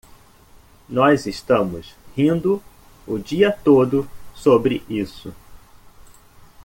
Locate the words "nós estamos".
0.89-1.93